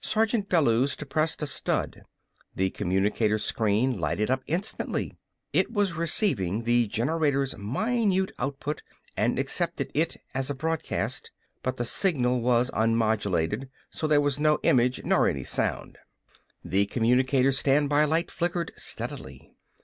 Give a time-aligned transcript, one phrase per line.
[0.00, 2.04] Sergeant Bellews depressed a stud.
[2.54, 5.16] The communicator's screen lighted up instantly.
[5.52, 8.84] It was receiving the generator's minute output
[9.16, 11.32] and accepted it as a broadcast.
[11.64, 15.98] But the signal was unmodulated, so there was no image nor any sound.
[16.64, 19.50] The communicator's standby light flickered steadily.